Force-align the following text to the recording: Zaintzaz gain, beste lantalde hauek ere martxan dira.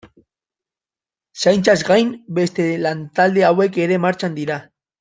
Zaintzaz 1.43 1.75
gain, 1.91 2.09
beste 2.39 2.67
lantalde 2.87 3.47
hauek 3.53 3.79
ere 3.87 4.01
martxan 4.09 4.41
dira. 4.43 4.59